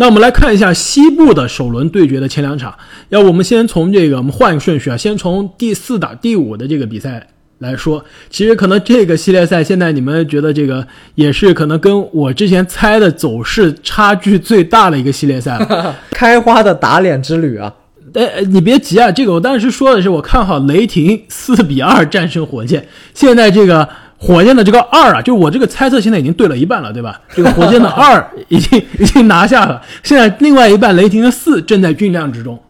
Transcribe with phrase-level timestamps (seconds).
[0.00, 2.74] 那我们来看一下西部的首轮对决的前两场。
[3.10, 7.28] 要我们先从这个，我们换一个顺序啊，先从第四打第五的这个比赛
[7.58, 8.02] 来说。
[8.30, 10.86] 其实可能这个系列赛现在你们觉得这个
[11.16, 15.94] 也是可能跟我之前猜的走势差距最大的一个系列赛了。
[16.10, 17.70] 开花的打脸之旅啊！
[18.14, 22.88] 哎，你别急啊，这个我当时说的是我看好雷霆四比二战胜火箭。
[23.12, 23.86] 现在这个。
[24.22, 27.18] 火箭的这个二啊，就我这个猜测现在已经对了一半了，对吧？
[27.34, 32.62] 这个火箭的二 已经已经拿下了，现在另外一半雷霆的四正在酝酿之中。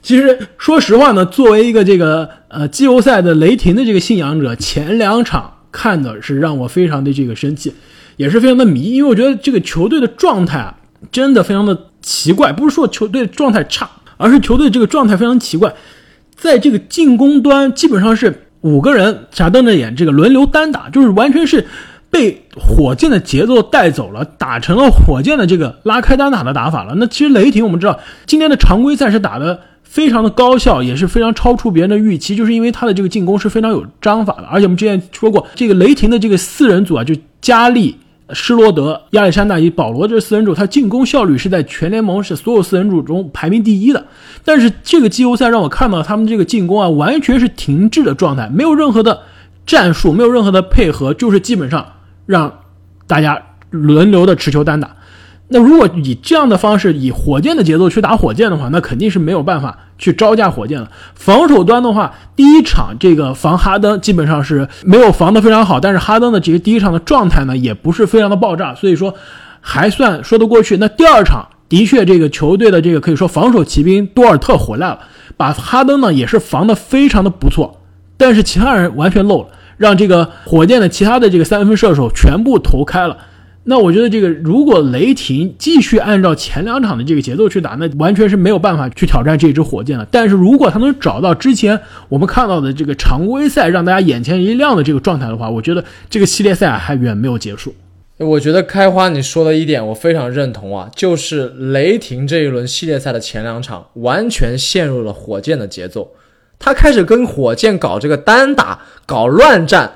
[0.00, 7.74] 其实说实话呢，作为一个这个呃季后赛的雷霆的这个信仰者，前两场看的是让我非常的这个生气，
[8.16, 10.76] 也是非常的迷，因为我觉得这个球队的状态啊
[11.10, 15.74] 真的非常的奇怪，不是说球队状态差，而是球队这个状态非常奇怪，
[16.36, 18.46] 在这个进攻端基本上是。
[18.62, 21.66] 五个人傻瞪着眼，这个轮流单打，就是完全是
[22.10, 26.94] 被火箭的节奏带走了，打成了火箭的这个拉开单打的打法了。
[26.96, 34.44] 那其实雷霆我们知道，今天的常规赛是打的非常的高效，也是非常超出别人的预期，就是因为他的这个进攻是非常有章法的。
[34.44, 37.96] 而且我们之前说过，这个雷霆的这个四人组啊，就加利。
[38.32, 44.04] 施罗德、亚历山大以保罗这四人组，他进攻效率是在全联盟是所有四人组中排名第一的。
[44.44, 49.20] 但是这个季后赛让我看到他们这个进攻啊，完全是停滞的状态，没有任何的
[49.66, 51.86] 战术，没有任何的配合，就是基本上
[52.26, 52.60] 让
[53.06, 54.96] 大家轮流的持球单打。
[55.52, 60.90] 那如果以这样的方式，以火箭的节奏去打火箭的话，那肯定是没有办法去招架火箭了。
[61.14, 69.14] 防守端的话，第一场这个防哈登基本上是没有防得非常好，但是哈登的这个第一场的状态呢，也不是非常的爆炸，所以说
[69.60, 70.78] 还算说得过去。
[70.78, 74.98] 那第二场的确，这个球队的这个可以说防守骑兵多尔特回来了，
[75.36, 77.80] 把哈登呢也是防得非常的不错，
[78.16, 83.16] 但是其他人完全漏了，让这个火箭的其他的这个三分射手全部投开了。
[83.64, 90.04] 那我觉得这个，如果雷霆继续按照前两场的这个节奏去打，那完全是没有办法去挑战这支火箭的。
[90.10, 97.72] 但是如果他能找到之前我们看到的这个常规赛让大家眼前一亮的这个状态的话，我觉得这个系列赛还远没有结束。
[98.18, 106.10] 我觉得开花你说的一点我非常认同啊，就是雷霆这一轮系列赛的前两场完全陷入了火箭的节奏，
[106.58, 109.92] 他开始跟火箭搞这个单打，搞乱战。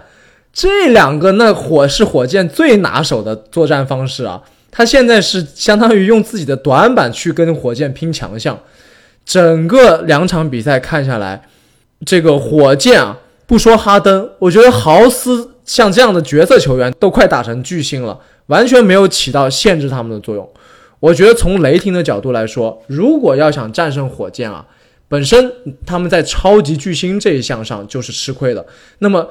[0.57, 4.41] 这两个那火是火箭最拿手的作战方式啊！
[4.71, 8.59] 他现在是相当于用自己的短板去跟火箭拼强项。
[9.27, 11.47] 整个两场比赛看下来，
[12.07, 20.51] 这个火箭啊，不说哈登，我觉得豪斯像这样的角色球员都快打成巨星了，完全没有起到限制他们的作用。
[21.01, 24.65] 我觉得从雷霆的角度来说，如果要想战胜火箭啊，
[25.07, 25.53] 本身
[25.85, 28.65] 他们在超级巨星这一项上就是吃亏的。
[29.01, 29.29] 那么。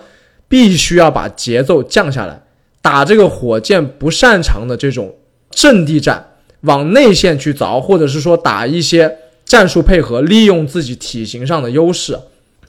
[0.48, 2.42] 必须要把节奏降下来，
[2.82, 5.16] 打这个火箭不擅长的这种
[5.50, 6.26] 阵地战，
[6.62, 12.18] 往内线去凿，或者是说打一些战术配合，利用自己体型上的优势。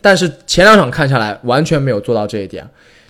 [0.00, 2.68] 但是前两场看下来，完全没有做到这一点。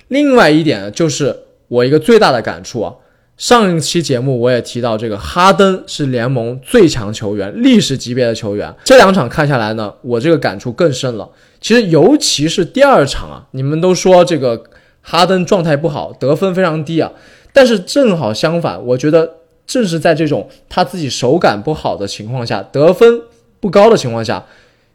[0.08, 1.36] 另外一点就是
[1.68, 2.94] 我一个最大的感触啊，
[3.36, 8.74] 上一期节目我也提到，这个哈登是联盟最强球员，历史级别的球员。
[8.82, 11.28] 这两场看下来呢，我这个感触更深了。
[11.60, 14.64] 其实，尤其是第二场啊，你们都说这个
[15.02, 17.12] 哈登状态不好，得分非常低啊。
[17.52, 19.34] 但是正好相反，我觉得
[19.66, 23.20] 正是在这种他自己手感不好的情况下，得分
[23.60, 24.46] 不高的情况下，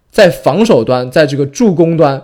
[0.09, 2.19] 在防守端，在这个助攻端，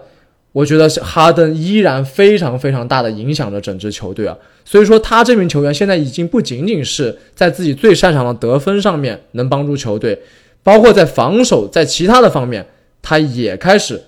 [0.58, 4.36] 我觉得哈登依然非常非常大的影响着整支球队啊。
[4.66, 10.20] 所以说，他这名球员现在已经不仅仅是在自己最擅长的得分上面能帮助球队，
[10.64, 12.66] 包括在防守，在其他的方面，
[13.02, 14.02] 他也开始。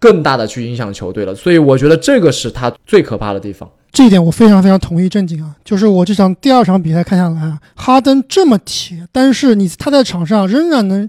[0.00, 3.66] 更大的去影响球队了，所以我觉得这个是他最可怕的地方。
[3.90, 11.08] 这一点我非常非常同意正经啊，就是我这场第二场比赛看下来啊，哈登这么铁，但是你他在场上仍然能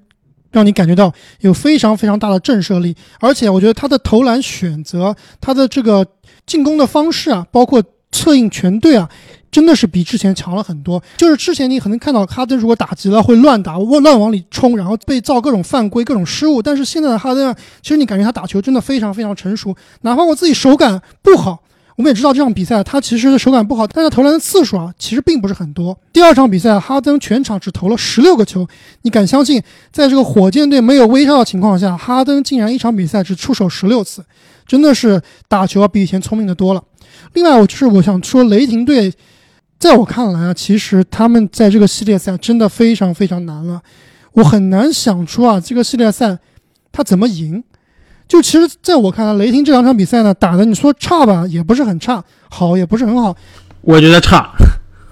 [0.55, 6.07] 让你感觉到有非常非常大的震慑力，而且我觉得他的投篮选择，他的这个
[6.45, 9.09] 进攻的方式啊，包括策应全队啊。
[9.51, 11.01] 真的是比之前强了很多。
[11.15, 16.61] 就是之前你可能看到哈登如果打急了会乱打，乱往里冲，然后被造各种犯规、各种失误。
[16.61, 19.73] 但是现在的哈登啊，其实你感觉他打球真的非常非常成熟。
[20.01, 21.63] 哪怕我自己手感不好，
[21.95, 25.97] 我们也知道这场比赛他其实手感不好，但是投篮的次数啊其实并不是很多。
[26.11, 28.67] 第二场比赛哈登全场只投了十六个球，
[29.03, 29.61] 你敢相信
[29.91, 34.23] 在这个火箭队没有威少的情况下，哈登竟然一场比赛只出手十六次，
[34.67, 36.83] 真的是打球比以前聪明的多了。
[37.33, 39.13] 另外，我就是我想说雷霆队。
[39.77, 43.81] 在我看来啊，其实他们在这个系列赛真的非常非常难了，
[44.31, 46.39] 我很难想出啊这个系列赛
[46.93, 47.61] 他怎么赢。
[48.27, 52.19] 就其实，在我看来，雷霆这两场比赛呢打的，你说差吧，也不是很差；
[52.49, 53.35] 好，也不是很好。
[53.81, 54.51] 我觉得差，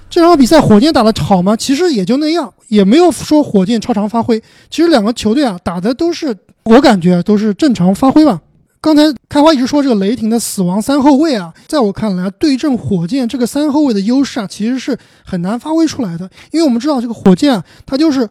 [0.10, 1.56] 这场比赛火箭打的好吗？
[1.56, 4.42] 其实也就那样，也没有说火箭超常发挥。
[4.70, 8.42] 其实两个球队啊打的都是，我感觉都是正常发挥吧。
[8.82, 16.30] 刚才开花一直说这个雷霆的死亡三后卫啊，在我看来，对阵火箭这个三后卫的优势啊，其实是很难发挥出来的。
[16.52, 18.28] 因为我们知道这个火箭啊，它就是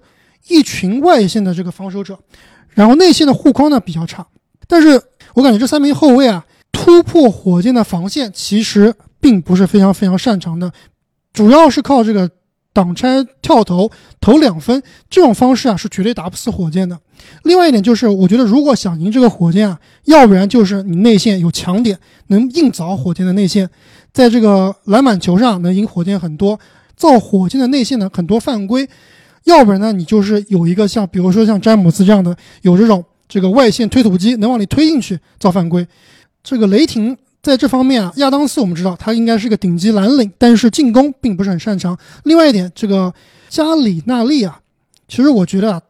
[0.49, 2.19] 一群外线的这个防守者，
[2.71, 4.27] 然后内线的护框呢比较差。
[4.73, 4.99] 但是
[5.35, 10.73] 我感觉这三名后卫啊，突破火箭的防线其实并不是非常非常擅长的。
[11.31, 12.31] 主要是靠这个
[12.73, 16.99] 挡拆跳投投两分这种方式啊，是绝对打不死火箭的。
[17.43, 21.99] 另外一点就是，我觉得如果想赢这个火箭啊，要不然就是你内线有强点，
[22.29, 23.69] 能硬凿火箭的内线，
[24.11, 26.59] 在这个篮板球上能赢火箭很多，
[26.97, 28.87] 造火箭的内线的很多犯规；
[29.45, 35.87] 要不然呢，你就是有一个像比如说像詹姆斯这样的，有这种这个外线推土机能往里推进去造犯规。
[36.43, 37.17] 这个雷霆。
[37.41, 41.99] 在这方面啊，亚当斯我们知道他应该是个顶级蓝领，但是进攻并不是很擅长。
[42.23, 43.13] 另外一点，这个
[43.49, 44.61] 加里纳利啊，
[45.09, 45.83] 其实我觉得啊，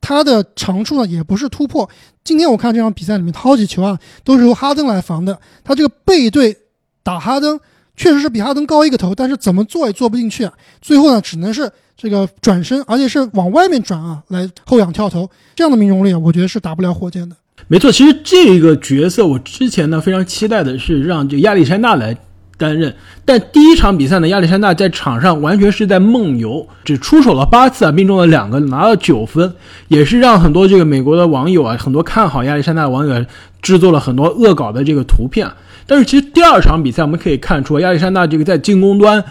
[0.00, 1.90] 他的长处呢也不是突破。
[2.22, 5.36] 今天我看这场比赛里面，好几球啊都是由哈登来防的。
[5.64, 6.56] 他这个背对
[7.02, 7.58] 打哈登，
[7.96, 10.52] 确实是比哈登高一个头，但是怎么做也做不进去啊。
[10.82, 17.34] 最后呢，只能是这个转身，而且是往外面转啊，来后仰跳投，这样的命中率啊，我觉得是打不了火箭的。
[17.68, 22.16] 没错，其实这个角色我之前呢非常期待的是让这亚历山大来
[22.58, 22.94] 担任，
[23.24, 29.54] 但第一场比赛呢，亚历山大在场上完全是在梦游，只出手了八次啊，命中了两个，拿了九分，
[29.88, 33.24] 也是让很多这个美国的网友啊，很多看好亚历山大的网友
[33.62, 35.50] 制作了很多恶搞的这个图片。
[35.86, 39.24] 但是其实第二场比赛我们可以看出，亚历山大这个在进攻端。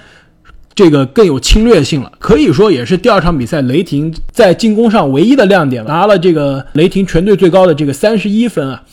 [0.78, 8.84] 这个更有侵略性了，可以说也是第二场比赛雷霆在进攻上唯一的亮点，拿了这个雷霆全队最高的这个三十一分啊。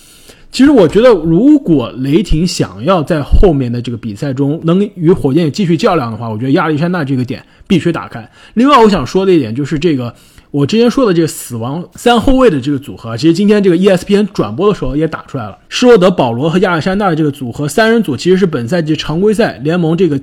[0.52, 8.30] 其实我觉得，如果雷霆想要在后面的这个比赛中能与火箭继续较量的话，我觉得亚历山大这个点必须打开。
[8.54, 10.14] 另外，我想说的一点就是这个
[10.52, 20.20] 我之前说的这个死亡三后卫的这个组合，其实今天这个 ESPN 转播的时候也打出来了，施罗德、保罗和亚历山大的这个组合三人组，其实是本赛季常规赛联盟这个。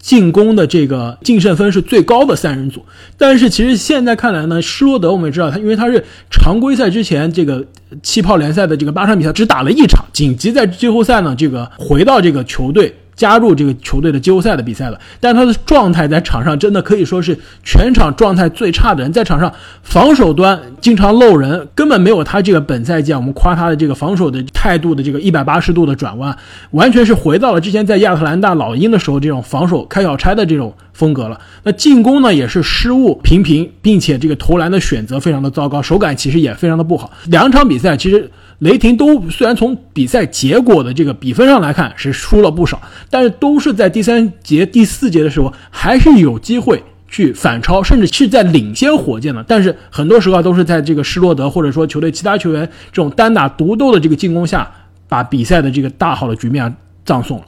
[0.00, 2.80] 进攻的这个净胜分是最高的三人组，
[3.18, 7.66] 但是其实现在看来呢，施罗德我们也知道他，因为他是常规赛之前这个
[8.00, 12.94] 气泡联赛的这个八场比赛只打了一场，紧急在季后赛呢这个回到这个球队。
[13.18, 26.34] 加入这个球队的季后赛的比赛了，但他的状态在场上真的可以说是全场状态最差的人，在场上防守端经常漏人，根本没有他这个本赛季啊我们夸他的这个防守的态度的这个一百八十度的转弯，
[26.70, 31.40] 完全是回到了之前在亚特兰大老鹰的时候这种防守开小差的这种风格了。
[31.64, 37.10] 那进攻呢也是失误频频，并且这个投篮的选择非常的糟糕，手感其实也非常的不好。
[37.26, 38.30] 两场比赛其实。
[38.58, 49.44] 雷霆都虽然从比赛结果的这个比分上来看是输了不少，但是都是在第三节、第四节的时候还是有机会去反超，甚至是在领先火箭的。
[49.46, 54.68] 但是很多时候都是在这个施罗德或者说球队其他球员这种单打独斗的这个进攻下，
[55.08, 57.44] 把比赛的这个大好的局面葬送了。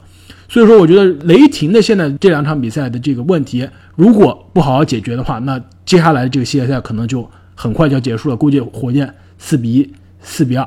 [0.49, 8.37] 所以说，我觉得雷霆的现在这两场比赛的这个问题，如果不好好解决的话，那接下来这个系列赛可能就很快就要结束了。
[8.37, 10.67] 估计火箭四比一、四比二。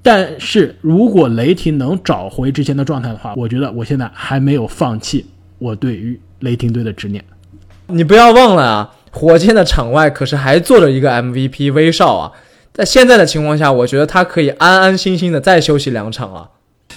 [0.00, 5.26] 但是如果雷霆能找回之前的状态的话，我觉得我现在还没有放弃
[5.58, 7.22] 我对于雷霆队的执念。
[7.88, 12.32] 你不要忘了啊，火箭的场外可是还坐着一个 MVP 威少啊，
[12.72, 16.48] 在现在的情况下，我觉得他可以安安心心的再休息两场啊。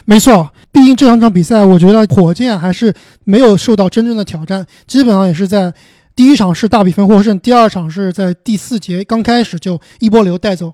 [0.06, 2.94] 没错，毕竟这两场比赛，我觉得火箭还是
[3.24, 5.74] 没有受到真正的挑战，基本上也是在
[6.16, 10.74] 第一场是大比分获胜，第二场是在第四节刚开始就一波流带走。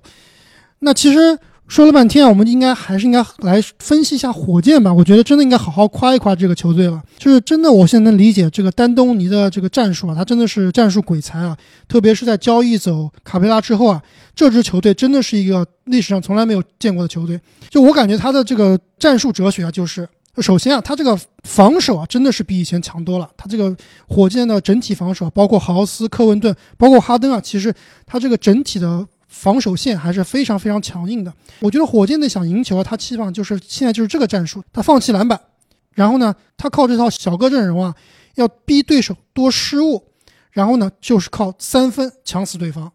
[0.80, 1.38] 那其实。
[1.68, 4.92] 说了半天啊，我们应该还是应该来分析一下火箭吧。
[4.92, 7.00] 我觉得真的应该好好夸一夸这个球队了。
[7.18, 11.54] 就是真的，我现在能理解这个丹东尼的这个战术啊，他真的是战术鬼才啊。
[11.86, 14.02] 特别是在交易走卡佩拉之后啊，
[14.34, 17.38] 这支球队真的是一个历史上从来没有见过的球队。
[17.68, 20.08] 就我感觉他的这个战术哲学啊，就是
[20.38, 23.28] 首先啊，他这个防守啊，真的是比以前强多了。
[23.36, 23.76] 他这个
[24.08, 27.74] 火箭的整体防守，包括豪斯、科文顿，包括哈登啊，其实
[28.06, 29.06] 他这个整体的。
[29.28, 31.32] 防守线还是非常非常强硬的。
[31.60, 35.40] 我觉得火箭队想赢球啊，他期望就是现在就是这个战术，他放弃篮板，
[35.94, 37.94] 然后呢，他靠这套小个阵容啊，
[38.34, 40.02] 要逼对手多失误，
[40.50, 42.90] 然后呢，就是靠三分抢死对方。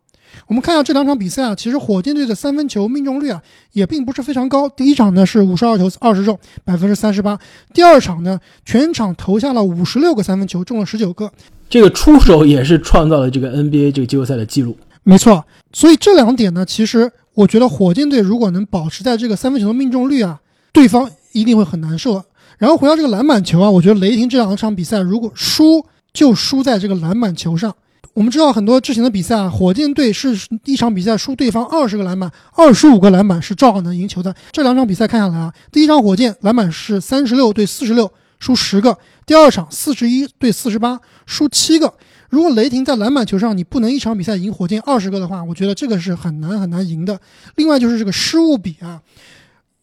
[0.48, 3.40] 我们看一下这两场比赛啊，其实火箭队的三分球命中率啊
[3.74, 4.68] 也并不是非常高。
[4.68, 7.38] 第一场呢是五十二投二十中，百分之三十八；
[7.72, 11.32] 第二场呢全场投下了五十六个三分球，中了十九个。
[11.70, 14.76] 这个出手也是创造了这个 NBA 这个季后赛的记录。
[15.04, 20.40] 没错，所以这两点呢，其实我觉得火箭队如果能保持在这个三分球的命中率啊，
[20.72, 22.24] 对方一定会很难受。
[22.60, 27.76] 然后回到这个篮板球啊，我觉得雷霆这两场比赛如果输，就输在这个篮板球上。
[28.14, 34.34] 我们知道很多之前的比赛啊，火箭队是一场比赛输对方二十个篮板，二十五个篮板是照样能赢球的。
[34.52, 38.92] 这两场比赛看下来啊，第一场火箭篮板是三十六对四十六，输十个；
[39.26, 41.92] 第二场四十一对四十八，输七个。
[42.34, 47.20] 如果雷霆在篮板球上你不能一场比赛赢火箭二十个的话，我觉得这个是很难很难赢的。
[47.58, 49.00] 另外就是这个失误比啊，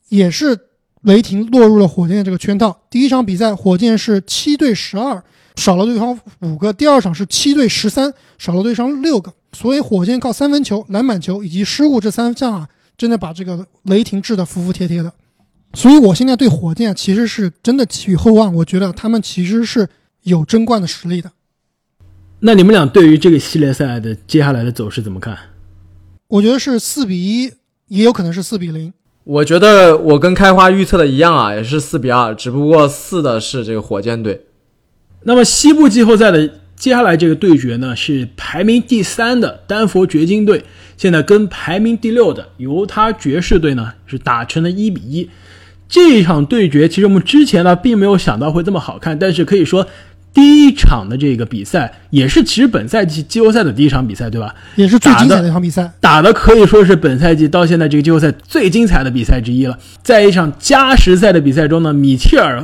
[0.08, 0.58] 也是
[1.02, 2.76] 雷霆落入了火箭的这个圈套。
[2.90, 5.22] 第一场比赛火箭是七对十二，
[5.54, 9.32] 少了对方五个；第二场是七对十三，少了对方六个。
[9.52, 15.12] 所以火箭靠三分球、篮板球以及失误这三项啊，真的把这个雷霆治得服服帖帖的。
[15.74, 19.88] 所以我现在对火箭其实是真的寄予厚望，我觉得他们其实是
[20.24, 21.30] 有争冠的实力的。
[22.42, 25.36] 那你们俩对于这个系列赛的接下来的走势怎么看？
[26.28, 27.52] 我觉得是四比一，
[27.88, 28.94] 也有可能是四比零。
[29.24, 34.46] 我觉得我跟开花预测的一样啊，也是四比二，只不过四的是这个火箭队。
[35.24, 40.64] 那么西部季后赛的接下来这个对决呢，是排名第三的丹佛掘金队，
[40.96, 45.28] 现在跟排名第六的犹他爵士队呢是打成了一比一。
[45.86, 49.86] 这一场对决，其实我们之前呢并没有想到会这么好看，但是可以说。
[50.32, 54.54] 第一场的这个比赛也是其实本赛季季后赛的第一场比赛，对吧？
[54.76, 59.78] 也是最精彩的一场比赛，打的可以说是本赛季到现在这个季后赛最精彩的比赛之一了。
[60.02, 62.62] 在一场加时赛的比赛中呢，米切尔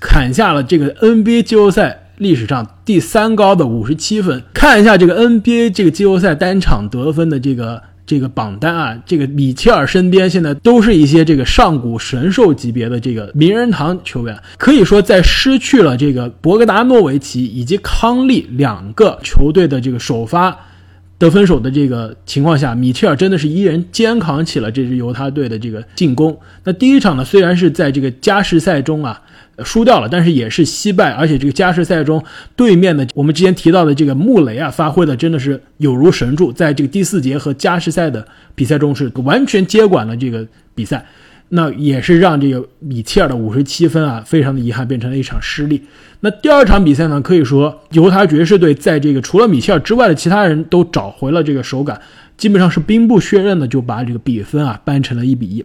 [0.00, 4.42] 砍下了这个 NBA 季后赛历史上第三高的五十七分。
[4.54, 7.82] 看一下这个 NBA 这个季后赛单场得分的这个。
[8.12, 20.54] 这个榜单啊，这个米切尔身边现在都是一些这个上古神兽级别的这个名人堂球员，可以说在失去了这个博格达诺维奇以及康利两个球队的这个首发
[21.18, 26.38] 得分手的这个情况下，米切尔真的是一人肩扛起了这支犹他队的这个进攻。
[26.64, 29.22] 那第一场呢，虽然是在这个加时赛中啊。
[29.64, 32.22] 输掉了，但是也是惜败，而且这个加时赛中，
[32.56, 41.04] 对面的我们之前提到的这个穆雷啊，发挥的真的是有如神助，在这个第四节和加时赛的比赛中是完全接管了这个比赛，
[41.50, 45.82] 那也是让这个米切尔的五十七分啊，非常的遗憾，变成了一场失利。
[46.20, 52.00] 那第二场比赛呢，可以说犹他爵士队在这个除了米切尔之外的其他人都找回了这个手感，
[52.36, 55.64] 基本上是兵不血刃的就把这个比分啊扳成了一比一。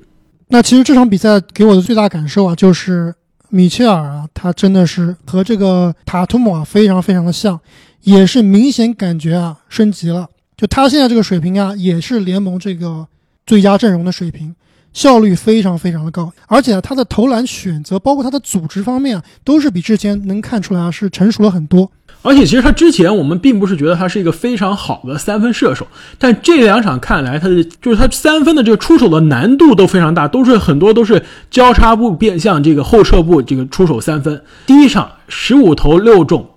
[0.50, 3.14] 那其实这场比赛给我的最大感受啊，就是。
[3.50, 7.60] 米切尔啊，他真的是和这个塔图姆啊非常非常的像，
[8.02, 10.28] 也是明显感觉啊升级了。
[10.56, 13.08] 就他现在这个水平啊，也是联盟这个
[13.46, 14.56] 最佳阵容的水平，
[14.92, 21.92] 效率非常非常的高，而且啊他的投篮选择，包括他的组织方面啊，都是比之前能看出来啊是成熟了很多。
[22.22, 34.42] 而且其实他之前我们并不是觉得他是一个非常好的三分射手，但这两场看来，他的就是他三分的这个出手的难度都非常大，都是很多都是交叉步变向这个后撤步这个出手三分。
[34.66, 36.50] 第一场十五投六中。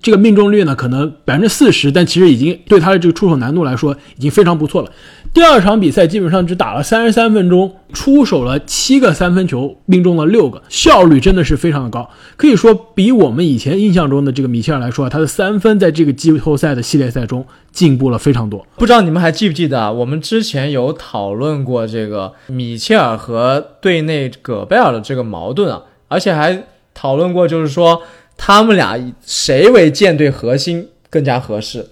[0.00, 4.90] 这个命中率呢，可能百分之四十，但其实已经对他的这个出手难度来说，已经非常不错了。
[5.34, 11.42] 第二场比赛基本上只打了三十三分钟，出手了七个三分球，命中了六个，效率真的。
[11.42, 11.90] 是非常的。
[11.90, 14.30] 高，可以说比我们以前印象中的。
[14.30, 15.26] 这个米切尔来说，他的。
[15.26, 16.80] 三分在这个季后赛的。
[16.80, 18.64] 系列赛中进步了非常多。
[18.76, 19.90] 不知道你们还记不记得啊？
[19.90, 25.00] 我们之前有讨论过这个米切尔和队内戈贝尔的。
[25.00, 26.64] 这个矛盾啊，而且还
[26.94, 28.00] 讨论过，就是说。
[28.36, 31.86] 他们俩谁为舰队核心更加合适？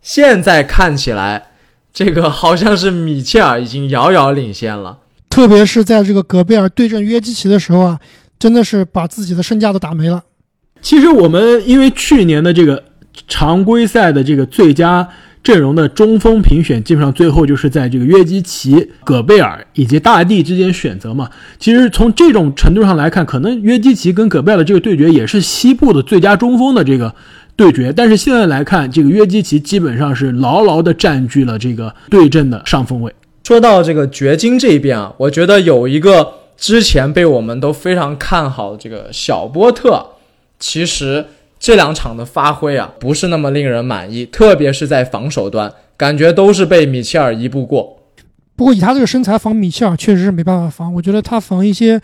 [0.00, 1.48] 现在看起来，
[1.94, 4.98] 这个好像是米切尔已经遥遥领先了。
[5.30, 7.98] 特别是在这个戈贝尔对阵约基奇的时候啊，
[8.38, 10.22] 真的是把自己的身价都打没了。
[10.82, 12.84] 其实我们因为去年的这个
[13.26, 15.08] 常规赛的这个最佳。
[15.44, 21.28] 阵容的中锋评选基本上最后就是在这个约基奇、戈贝尔以及大帝之间选择嘛。
[21.58, 27.14] 其实从这种程度上来看，可能约基奇跟戈贝尔的这个对决也是西部的最佳中锋的这个
[27.56, 27.92] 对决。
[27.92, 33.12] 但是现在来看，这个约基奇基本上是牢牢的占据了这个对阵的上风位。
[33.44, 40.06] 说到这个掘金这一边啊，我觉得有一个之前被我们都非常看好这个小波特，
[40.58, 41.26] 其实。
[41.56, 48.02] 这两场的发挥啊，不是那么令人满意，特别是在防守端，感觉都是被米切尔一步过。
[48.54, 51.98] 不过以他这个身材防米切尔确实是没办法防，我觉得他防一些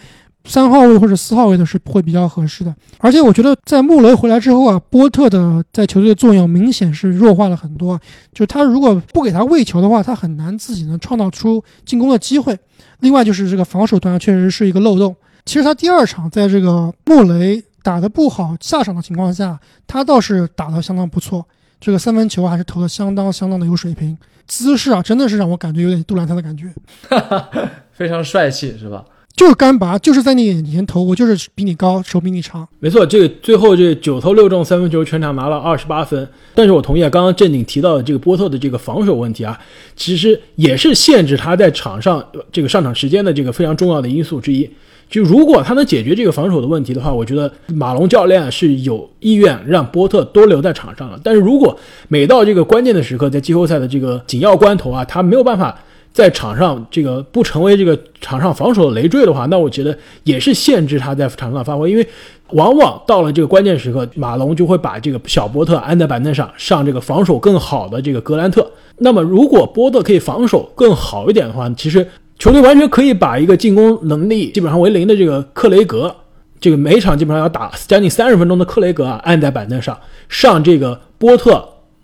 [0.50, 2.74] 三号位或者四号位的是会比较合适的。
[2.98, 7.98] 而且我觉得在穆雷回来之后啊，波特的在球队的作用明显是弱化了很多。
[8.32, 12.58] 就他如果不给他喂球的话，他很难自己能创造出进攻的机会。
[12.98, 15.14] 另外就是这个防守端确实是一个漏洞。
[15.46, 17.62] 其实他第二场在这个穆雷。
[17.82, 21.42] 打得不好下场的情况下，他倒是打得相当不错，
[21.80, 26.70] 这个三分球还是投的相当相当的有水平，姿势啊真的是让我感觉有点杜兰特的感觉，
[27.90, 29.02] 非常帅气是吧？
[29.36, 32.68] 就是干拔，就是在你眼前投，我就是比你高，手比你长。
[32.78, 36.28] 没错，这个最后这九投六中三分球，全场拿了二十八分。
[36.54, 39.58] 但是我同意啊，刚刚正经提到的这个波特的这个防守问题啊，
[39.96, 42.22] 其实也是限制他在场上
[42.52, 44.68] 这个上场时间的这个非常重要的因素之一。
[45.08, 51.18] 就如果他能解决这个防守的问题的话，我觉得马龙教练是有意愿让波特多留在场上的。
[51.24, 55.76] 但是如果每到这个关键的时刻，在季后赛的这个紧要关头啊，他没有办法
[56.12, 61.90] 在场上这个不成为这个场上防守的累赘的话，那我觉得也是限制他在场上发挥。
[61.90, 62.06] 因为
[62.50, 68.70] 往往到了这个关键时刻，马龙就会把这个小波特安在板凳上，上这个防守更好的这个格兰特。
[68.98, 72.06] 那么如果波特可以防守更好一点的话，其实。
[72.40, 76.16] 球队完全可以把一个进攻能力基本上为零的这个克雷格，
[76.58, 79.94] 这个每场基本上要打将近三十分钟的克雷格啊，按在板凳上
[80.26, 81.62] 上这个波特、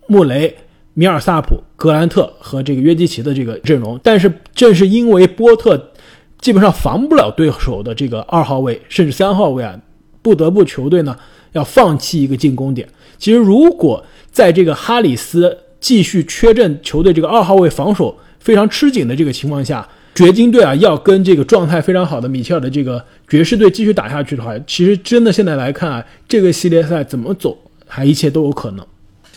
[0.08, 0.54] 穆雷、
[0.98, 4.00] 米尔萨普、格兰特和这个约基奇的这个阵容。
[4.02, 5.92] 但是正是因为波特
[6.40, 9.78] 基本上防不了对手的这个二号位甚至三号位啊，
[10.22, 11.14] 不得不球队呢
[11.52, 12.88] 要放弃一个进攻点。
[13.18, 19.86] 其实如果在这个哈里斯继续缺阵，球队这个二号位防守非常吃紧的这个情况下。
[20.14, 27.54] 掘金队啊，要跟这个状态非常好的米切尔的这个爵士队继续打下去的话，其实真的现在来看啊，这个系列赛怎么走，
[27.86, 28.86] 还一切都有可能。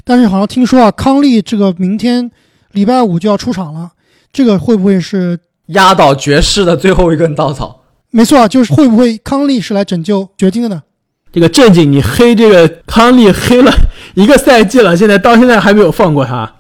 [0.04, 2.30] 但是好像听说啊，康利这个明天
[2.72, 3.92] 礼拜五就要出场了，
[4.32, 7.84] 这个会不会是压倒爵士的最后一根稻草？
[8.12, 10.84] 没错啊，就是会不会康利是来拯救掘金的呢？
[11.32, 13.72] 这个正经，你黑这个康利黑了
[14.16, 16.56] 一个赛季了，现在到现在还没有放过他。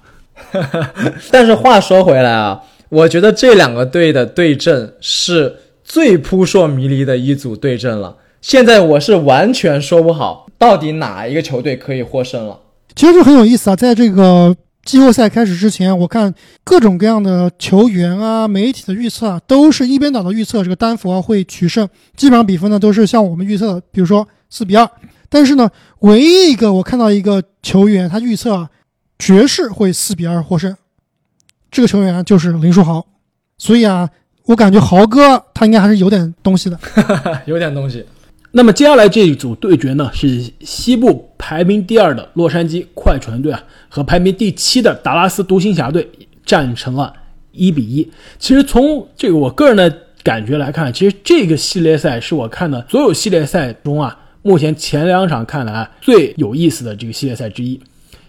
[1.31, 2.61] 但是话说回来啊。
[2.89, 8.15] 我觉得这两个队的对阵是最扑朔迷离的一组对阵了。
[8.41, 12.59] 现在我是完全说不好到底哪一个球队可以获胜了。
[12.99, 14.53] 其实就很有意思啊，在这个
[14.83, 21.87] 季后赛开始之前，我看各种各样的球员啊、媒体的预测啊，都是一边倒的预测这个丹佛会取胜，
[22.17, 24.85] 基本上比分呢都是像我们预测的，比如说四比二。
[25.29, 28.69] 但是呢，唯一一个我看到一个球员他预测啊
[29.17, 30.75] 爵士会四比二获胜。
[31.71, 33.07] 这个球员就是林书豪，
[33.57, 34.09] 所以啊，
[34.43, 36.77] 我感觉豪哥他应该还是有点东西的，
[37.47, 38.05] 有点东西。
[38.51, 46.09] 那么接下来这一组对决呢，是西部排名第二的洛杉矶快船队啊，和排名第七的达拉斯独行侠队
[46.43, 47.13] 战成了
[47.51, 48.09] 一比一。
[48.39, 57.79] 其实从这个我个人的感觉来看，其实这个系列赛是我看的所有系列赛中啊，目前前两场看来最有意思的这个系列赛之一，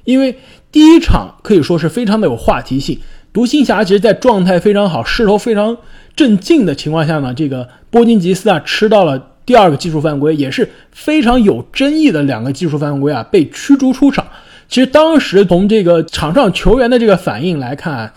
[0.05, 0.37] 因为
[0.71, 2.99] 第一场可以说是非常的有话题性。
[3.33, 5.79] 独行侠其实，在状态非常好、势头非常
[6.17, 14.27] 镇静的情况下呢，这个波金吉斯啊，吃到了第二个技术犯规，也是非常有争议的两个技术犯规啊，被驱逐出场。
[14.69, 18.13] 其实当时从这个场上球员的这个反应来看，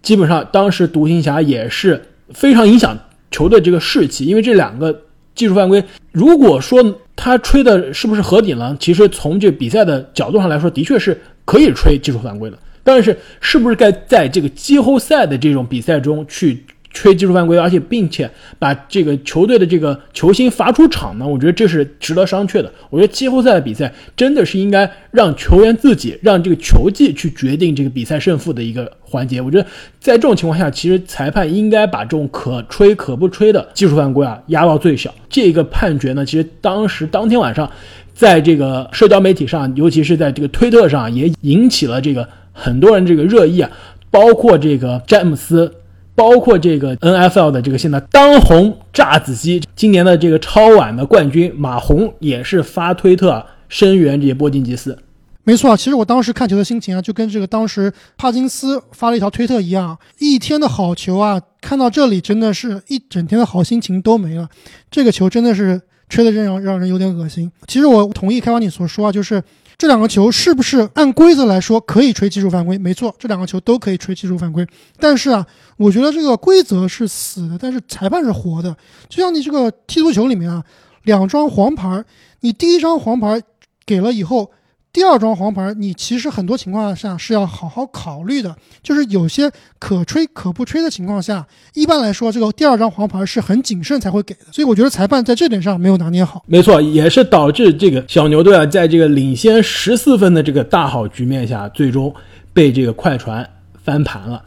[0.00, 2.98] 基本上当时独行侠也是非常影响
[3.30, 5.02] 球队这个士气，因为这两个
[5.34, 8.74] 技术犯规，如果说他吹的是不是合理呢？
[8.80, 12.58] 其实从这比赛的角度上来说，的确是可以吹技术犯规的。
[12.82, 21.26] 但是，是不是该在这个季后赛的这种比赛中去吹技术犯规，而且并且把这个球队的这个球星罚出场呢？
[21.26, 22.72] 我觉得这是值得商榷的。
[22.90, 29.40] 我觉得季后赛的比赛真的是应该让球员自己，让这个球技去决定这个比赛胜负的一个环节。
[29.40, 29.64] 我觉得
[29.98, 35.14] 在这种情况下，其实裁判应该把这种可吹可不吹的技术犯规啊压到最小。
[35.28, 37.70] 这个判决呢，其实当时当天晚上，
[38.12, 42.28] 在这个社交媒体上，尤其是在这个推特上，也引起了这个。
[42.52, 43.70] 很多人这个热议啊，
[44.10, 45.72] 包括这个詹姆斯，
[46.20, 54.98] 包括这个 N F L 的这个现在当红炸子鸡，今年的这个超碗的冠军马洪也是发推特声援这些波金吉斯。
[55.44, 64.46] 没错，其实我当时看球的心情啊，就跟这个当时帕金斯发了一条推特一样，一天的好球啊，看到这里真的是一整天的好心情都没了。
[64.90, 65.80] 这个球真的是
[66.10, 67.50] 吹的让让人有点恶心。
[67.66, 69.42] 其实我同意开发你所说啊，就是。
[69.78, 72.76] 这两个球是不是按规则来说可以吹技术犯规？
[72.76, 74.66] 没错，这两个球都可以吹技术犯规。
[74.98, 75.46] 但是啊，
[75.80, 78.76] 我觉得这个规则是死的，但是裁判是活的。
[79.08, 80.62] 就像你这个踢足球里面啊，
[81.04, 82.04] 两张黄牌，
[82.40, 83.40] 你第一张黄牌
[83.86, 84.50] 给了以后。
[84.92, 94.40] 第二张黄牌，你其实很多情况下是要好好考虑的，就是有些可吹可不吹的情况下，一般来说，这个第二张黄牌是很谨慎才会给的。
[94.50, 96.42] 所以我觉得裁判在这点上没有拿捏好。
[96.44, 102.12] 没错，也是导致这个小牛队啊，在这个领先十四分的这个大好局面下，最终
[102.52, 103.48] 被这个快船
[103.84, 104.42] 翻盘了。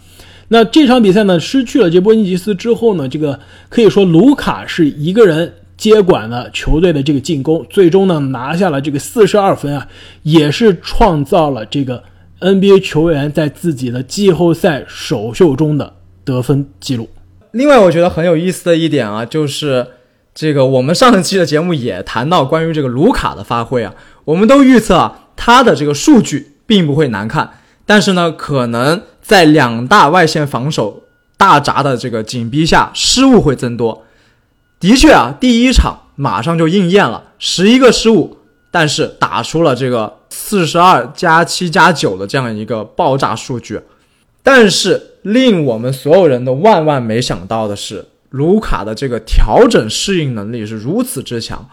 [0.53, 3.39] 那这场比赛呢，失去了这波尼吉斯之后呢，这个
[3.69, 5.51] 可以说卢卡是一个人。
[5.75, 9.87] 接管了球队的这个进攻，最终呢拿下了这个四十二分啊，
[10.21, 12.01] 也是创造了这个
[12.39, 15.91] NBA 球员在自己的季后赛首秀中的
[16.23, 17.09] 得分记录。
[17.51, 19.87] 另外，我觉得很有意思的一点啊，就是
[20.33, 27.49] 这个我们上一期的节目也谈到关于这个卢卡的发挥啊，我们都预测啊，他的这个数据并不会难看，
[27.85, 31.01] 但是呢，可能在两大外线防守
[31.37, 34.05] 大闸的这个紧逼下，失误会增多。
[34.79, 38.37] 的确啊，第一场马上就应验了，十一个失误，
[38.69, 43.79] 但是打出了这个四十二加七加九的这样一个爆炸数据。
[44.43, 51.65] 但是令我们所有人都万万没想到的是，卢卡的这个调整适应能力是如此之强。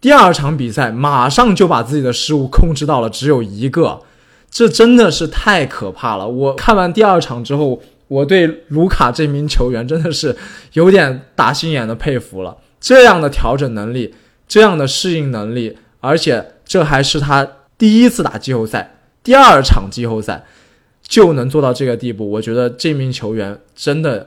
[0.00, 4.00] 第二场比赛马上就把自己的失误控制到了只有一个，
[4.52, 6.28] 这真的是太可怕了。
[6.28, 10.36] 我看完第二场之后，我对卢卡这名球员真的是
[10.74, 12.56] 有点打心眼的佩服了。
[12.80, 14.14] 这样的调整能力，
[14.46, 20.44] 这样的适应能力，而且这还是他第一次打季后赛，第二场季后赛。
[21.08, 24.26] 就能做到这个地步，我觉得这名球员真的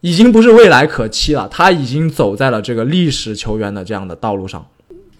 [0.00, 4.66] 已经不是未来可期了，他已经走在了这个历史球员的这样的道路上。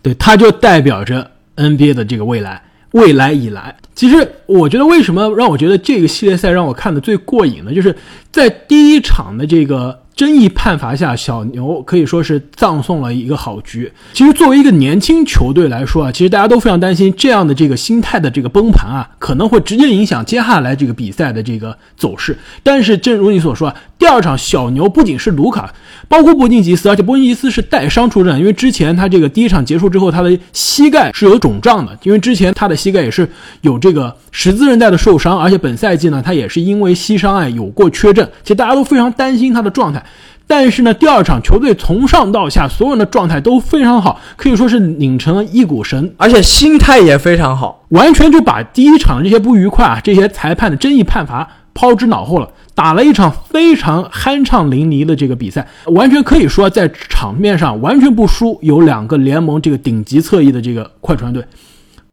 [0.03, 2.61] 对，他就代表着 NBA 的这个未来，
[2.95, 3.77] 未来以来。
[3.95, 7.73] 其实我觉得，为什么让我觉得这个系列赛让我看的最过瘾呢？
[7.73, 7.95] 就是
[8.33, 10.01] 在第一场的这个。
[10.15, 13.93] 争议判罚下，小牛可以说是葬送了一个好局。
[14.13, 22.39] 其实作为一个年轻球队来说啊，其实大家都非常担心这样的这个心态的这个崩盘啊，可能会直接影响接下来这个比赛的这个走势。
[22.63, 25.75] 但是正如你所说啊，第二场小牛不仅是卢卡，
[26.09, 33.29] 包括波金吉斯，而且波金吉斯是带伤出战，因为之前他这个第一场结束之后，他的膝盖是有肿胀的，因为之前他的膝盖也是
[33.63, 40.05] 有这个十字韧带的受伤，而且本赛季呢，他也是因为膝伤啊有过缺阵，其实大家都非常担心他的状态。
[40.47, 61.45] 但是呢，第二场球队从上到下所有人的状态都非常好，可以说是拧成了一股绳，而且心态也非常好，完全就把第一场这些不愉快啊、这些裁判的争议判罚抛之脑后了，打了一场非常酣畅淋漓的这个比赛，完全可以说在场面上完全不输有两个联盟这个顶级侧翼的这个快船队。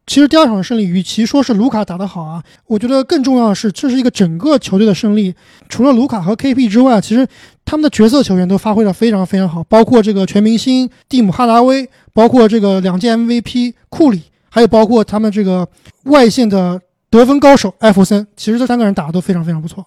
[0.07, 5.33] 其实第二场胜利，与其说是卢卡打得好啊，我觉得更重要的是，这是一个整个球队的胜利。
[5.69, 7.25] 除了卢卡和 KP 之外，其实
[7.63, 15.65] 他们的角色球员都发挥的非常非常好，包括这个全明星蒂姆哈达威，包括这个两届 MVP 库里，还有包括他们这个
[16.05, 18.25] 外线的得分高手艾弗森。
[18.35, 19.85] 其实这三个人打的都非常非常不错。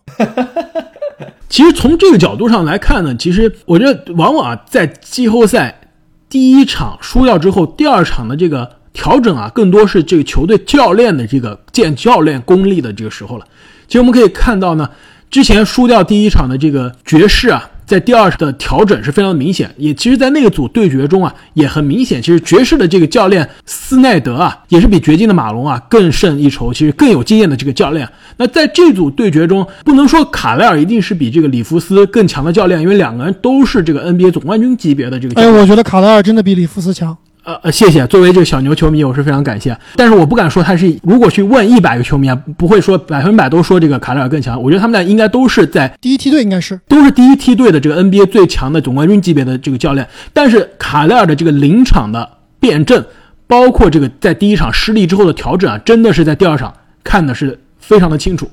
[1.51, 5.81] 其实从这个角度上来看呢，其实我觉得往往在季后赛
[6.29, 8.71] 第一场输掉之后，第二场的这个。
[8.97, 13.45] 调整啊，更多是这个球队教练的这个见教练功力的这个时候了。
[13.89, 14.89] 其实我们可以看到呢，
[15.29, 19.71] 之前输掉第一场的这个爵士啊，在第二的调整是非常明显。
[19.77, 22.21] 也其实，在那个组对决中啊，也很明显。
[22.21, 28.09] 其实爵士的这个教练斯奈德啊，也是比掘金的马龙啊更胜一筹，其实更有经验的这个教练。
[28.37, 35.41] 那在这组对决中，不能说卡莱尔一定是比这个里弗斯更强的教练，因为两个人都是这个 NBA 总冠军级别的这个。
[35.41, 37.17] 哎，我觉得卡莱尔真的比里弗斯强。
[37.45, 38.07] 呃呃，谢谢。
[38.07, 39.77] 作为这个小牛球迷，我是非常感谢。
[39.97, 44.61] 但是我不敢说他是，如果去问一百个球迷啊，不会说百分百都说这个卡莱尔更强。
[44.61, 50.09] 我觉得他们俩应该都是在第一梯队，应该是都是第一梯队的这个 NBA 最强的总冠军级别的这个教练。
[50.33, 52.29] 但是卡莱尔的这个临场的
[52.59, 53.05] 辩证，
[53.47, 58.49] 包括这个在第一场失利之后的调整啊，真的是在第二场看的是非常的清楚。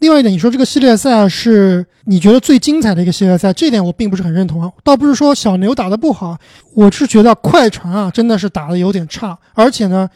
[0.00, 4.70] 另外一点，你说这个系列赛是你觉得最精彩的一个系列赛，这点我并不是很认同啊。
[4.84, 6.36] 倒不是说小牛打得不好，
[6.74, 10.08] 我是觉得快船啊真的是打得有点差，而且呢，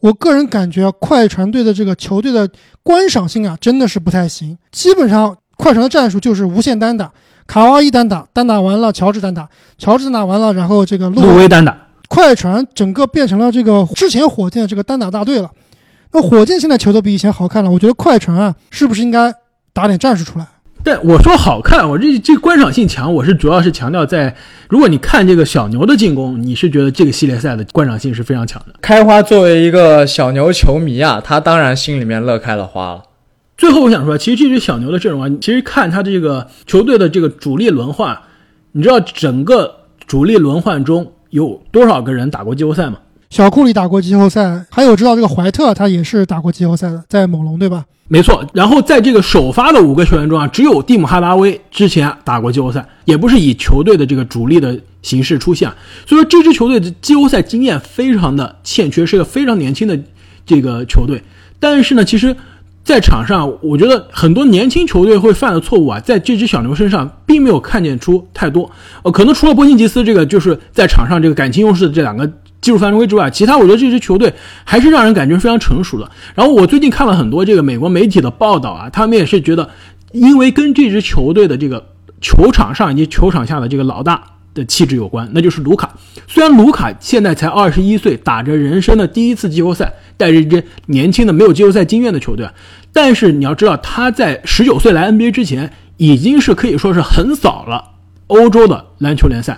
[0.00, 2.48] 我个人感觉快船队的这个球队的
[2.82, 4.56] 观赏性啊真的是不太行。
[4.72, 7.12] 基本上快船的战术就是无限单打，
[7.46, 9.46] 卡哇伊单打，单打完了乔治单打，
[9.76, 11.76] 乔治单打完了，然后这个路威单打，
[12.08, 15.50] 快船整个变成了这个之前火箭的这个单打大队了。
[16.12, 19.34] 那火箭现在球都比以前好看了，我觉得快船啊，是不是应该
[19.72, 20.46] 打点战术出来？
[20.82, 24.36] 但我说好看，我这这观赏性强，我是主要是强调在，
[24.68, 28.74] 如果你看这个小牛的进攻，你是觉得这个系列赛的观赏性是非常强的。
[28.80, 33.02] 开花作为一个小牛球迷啊，他当然心里面乐开了花了。
[33.56, 38.16] 最后我想说，其实这支小牛的阵容啊，其实看他这个球队的这个主力轮换，
[38.70, 42.98] 你知道整个主力轮换中有多少个人打过季后赛吗？
[43.28, 47.84] 小库里打过季后赛，还有知道这个怀特，他也是打过季后赛的，在猛龙对吧？
[48.08, 48.46] 没错。
[48.54, 55.68] 然后在这个首发的五个球员中啊，只有蒂姆哈达威之前打过季后赛，也不是以球队的这个主力的形式出现，
[56.06, 59.98] 所以说这支球队的季后赛经验非常的欠缺，是个非常年轻的
[60.46, 61.20] 这个球队。
[61.58, 62.36] 但是呢，其实，
[62.84, 68.70] 在场上，我觉得很多年轻球队会犯的错误啊，在这支小牛身上并没有看见出太多。
[69.02, 72.30] 呃，可能除了波金吉斯这个，就是在场上这个感情用事的这两个。
[72.66, 76.10] 技术犯规之外，其他我觉得这支球队还是让人感觉非常成熟的。
[76.34, 79.70] 然后我最近看了很多这个美国媒体的报道啊，他们也是觉得，
[80.10, 81.86] 因为跟这支球队的这个
[82.20, 84.20] 球场上以及球场下的这个老大
[84.52, 85.92] 的气质有关，那就是卢卡。
[86.26, 92.50] 虽然卢卡现在才二十一岁，打着人生的第一次季后赛，带着一支年轻的没有季后赛经验的球队，
[92.92, 97.92] 但是你要知道，他在十九岁来 NBA 之前，已经是可以说是横扫了
[98.26, 99.56] 欧洲的篮球联赛，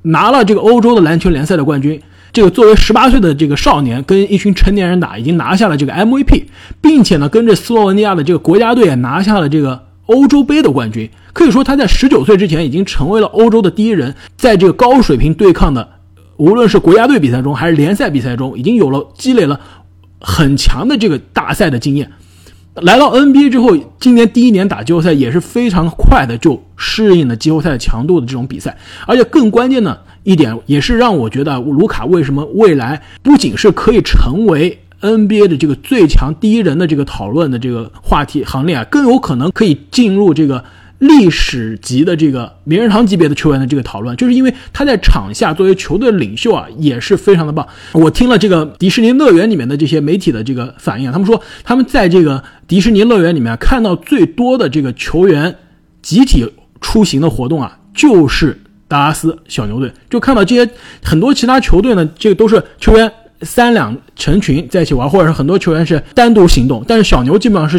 [0.00, 2.00] 拿了这个欧洲的篮球联赛的冠军。
[2.32, 6.44] 这个作为十八岁的这个少年，跟一群成年人打，已经拿下了这个 MVP，
[6.80, 11.08] 并且呢，跟着斯洛文尼亚的这个国家队拿下了这个欧洲杯的冠军。
[11.32, 15.88] 可以说，他在十九岁之前已经成为了欧洲的第一人，在这个高水平对抗的，
[16.36, 19.60] 无论是国家队比赛中还是联赛比赛中，已经有了积累了
[20.20, 22.10] 很强的这个大赛的经验。
[22.82, 40.62] 来到 NBA 之后，今年第一年打季后赛也是非常快的就适应了季后赛强度的这种比赛，而且更关键的一点也是让我觉得卢卡为什么未来不仅是可以成为 NBA 的这个最强第一人的这个讨论的这个话题行列啊，更有可能可以进入这个。
[40.98, 47.66] 历史级的这个名人堂级别的球员的这个讨论，就是因为他在场下作为球队领袖啊，也是非常的棒。
[47.92, 55.54] 我听了这个迪士尼乐园里面的这些媒体的这个反应，他们说他们在这个迪士尼乐园里面看到最多的这个球员
[56.00, 59.92] 集体出行的活动啊，就是达拉斯小牛队。
[60.08, 60.70] 就看到这些
[61.02, 67.78] 很多其他球队呢，这个都是球员三两成群在一起玩，或者是很多球员是单独行动，但是小牛基本上是。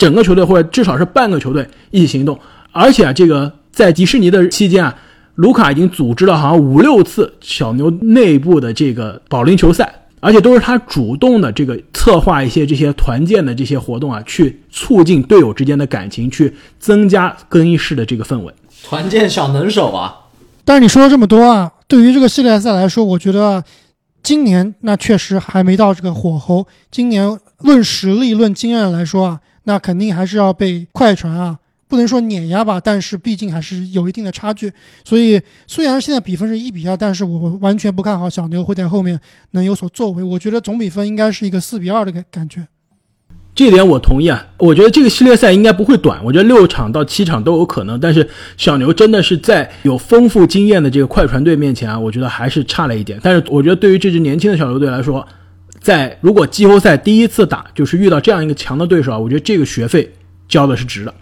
[0.00, 2.40] 整个球队或者至少是半个球队一起行动，
[2.72, 4.96] 而且啊，这个在迪士尼的期间啊，
[5.34, 18.54] 卢卡已经组织了好像五六次小牛内部的这个保龄球赛，而且都是他主动的这个策划一些这些团建的这些活动啊，去促进队友之间的感情，去增加更衣室的这个氛围。
[18.82, 20.16] 团建小能手啊！
[20.64, 23.62] 但是你说了这么多啊，对于这个系列赛来说，我觉得
[24.22, 26.66] 今年那确实还没到这个火候。
[26.90, 29.40] 今年论实力、论经验来说啊。
[29.70, 31.56] 那肯定还是要被快船啊，
[31.86, 34.72] 不能说碾压吧，但是毕竟还是有一定的差距。
[35.04, 39.20] 所以虽然现在比分是一比二，但是我完全不看好小牛会在后面
[39.52, 40.24] 能有所作为。
[40.24, 42.66] 我觉得总比分应该是一个四比二的感感觉。
[43.54, 48.00] 这点我同意啊，我觉得这个系列赛应该不会短，我觉得六场到七场都有可能。
[48.00, 53.20] 但是小牛真的是在有丰富经验的这个快船队面前啊，我觉得还是差了一点。
[53.22, 55.24] 但是我觉得对于这支年轻的小牛队来说，
[55.80, 60.12] 在如果季后赛第一次打就是遇到这样一个强的对手啊，我觉得这个学费
[60.48, 61.14] 交的是值的。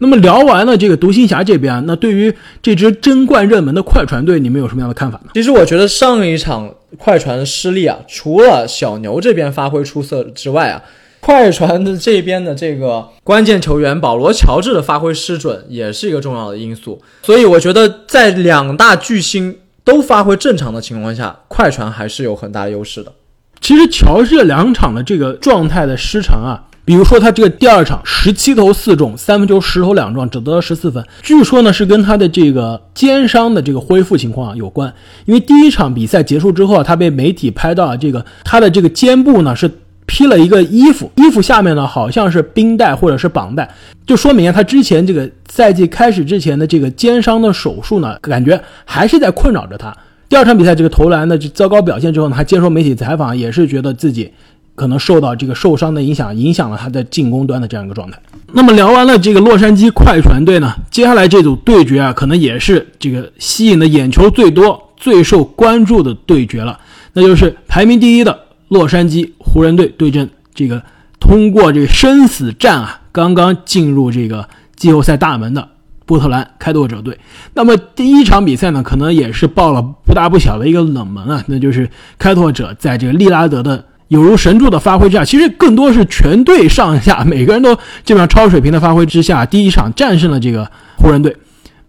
[0.00, 5.30] 那么聊完了这个独行侠这边，那对于这支争冠热门的快船队，你们有什么样的看法呢？
[5.34, 10.82] 其实我觉得上一场快船失利啊，除了小牛这边发挥出色之外啊，
[11.18, 17.02] 快船的这边的这个关键球员保罗乔治的发挥失准也是一个重要的因素。
[17.24, 23.12] 所以我觉得在两大巨星都发挥正常的情况下，快船还是有很大优势的。
[23.60, 31.04] 其实乔治两场的这个状态的失常啊，比如说他这个第二场十七投四中，三分球十投两中，只得了十四分。
[31.22, 34.92] 据说呢是跟他的这个肩伤的这个恢复情况有关。
[35.26, 39.70] 因为第一场比赛结束之后啊，他被媒体拍到这个他的这个肩部呢是
[40.06, 43.68] 披了一个衣服，衣服下面呢好像是冰袋或者是绑带，
[44.06, 49.94] 就说明啊他之前这个赛季开始之前的这个肩伤的手术呢，感觉还是在困扰着他。
[50.28, 54.30] 第二场比赛这个投篮的糟糕表现之后呢，他接受媒体采访，也是觉得自己
[54.74, 58.20] 可能受到这个受伤的影响，影响了他的进攻端的这样一个状态。
[58.52, 66.78] 那么聊完了这个洛杉矶快船队呢，接下来这组对决啊，可能也是这个吸引的眼球最多、最受关注的对决了，
[67.14, 68.38] 那就是排名第一的
[68.68, 70.82] 洛杉矶湖人队对阵这个
[71.18, 75.68] 通过这个生死战啊，刚刚进入这个季后赛大门的。
[76.08, 77.18] 波特兰开拓者队，
[77.52, 90.66] 那么第一场比赛呢，可能也是爆了不大不小的一个冷门啊，那就是开拓者在这个利拉德的有如神助的发挥之下，其实更多是全队上下每个人都基本上超水平的发挥之下，第一场战胜了这个
[90.96, 91.36] 湖人队。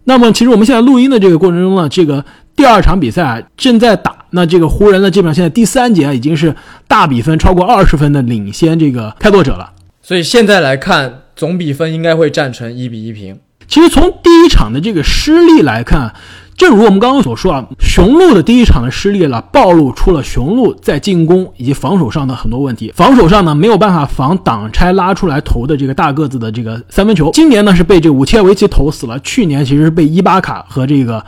[0.04, 2.22] 那么其实我们现在录音的这个过程中呢，这个
[2.54, 6.54] 第二场比赛啊正在打，那这个湖人呢，基本上现在第三节已经是
[6.86, 13.38] 大比分超过二十分的领先这个开拓者了，所以现在来看总比分应该会战成一比一平。
[13.70, 16.12] 其实从第一场的这个失利来看，
[16.56, 22.92] 正如我们刚刚所说啊，雄鹿的第一场的失利了，暴露出了雄鹿在进攻以及防守上的很多问题。
[22.96, 27.30] 防守上呢，没有办法防挡拆拉出来投的这个大个子的这个三分球。
[27.32, 31.24] 今年呢是被这个武切维奇投死了，去年其实是被伊巴卡和这个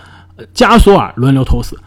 [0.52, 1.78] 加索尔轮流投死。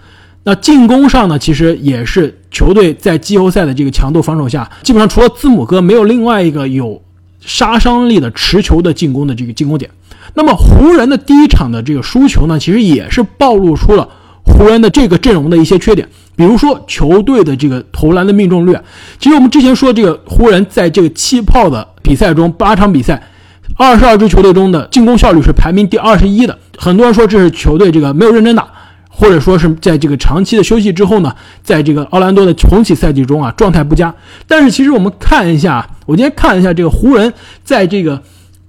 [0.44, 7.02] 那进攻上呢，其实也是球队在季后赛的这个强度防守下，基本上除了字母哥，没有另外一个有
[7.42, 9.92] 杀伤力的持球的进攻的这个进攻点。
[10.36, 14.08] 那么湖人的第一场的这个输球呢，其实也是暴露出了
[14.44, 18.78] 湖人的这个阵容的一些缺点，比如说球队的这个投篮的命中率。
[19.18, 23.24] 其实我们之前说这个湖人在这个气泡的比赛中，八场比赛
[23.78, 26.58] 二十二支球队中的进攻效率是排名第二十一的。
[26.78, 28.68] 很多人说这是球队这个没有认真打，
[29.10, 34.14] 或者说是在这个长期的休息之后呢，在这个奥兰多的重启赛季中啊状态不佳。
[34.48, 38.22] 但是其实我们看一下，我今天看一下这个湖人在这个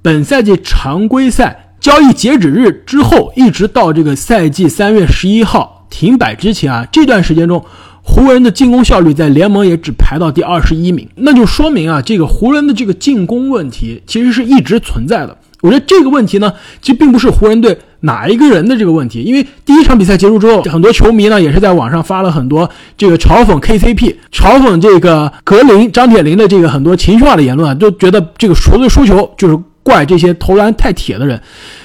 [0.03, 7.65] 本赛季常规赛交易截止日之后，一直到这个赛季三月十一号停摆之前啊，这段时间中。
[8.09, 15.37] 湖人的进攻效率在联盟也只排到第二十一名，那就说明啊，这个湖人的这个进攻问题其实是一直存在的。
[15.61, 31.41] 我觉得这个问题呢，其实并不是湖人队哪一个人的这个问题，因为第一场比赛结束之后，很多球迷呢也是在网上发了很多这个嘲讽 KCP、嘲讽这个格林、张铁林的这个很多情绪化的言论啊，都觉得这个球队输球就是怪这些投篮太铁的人。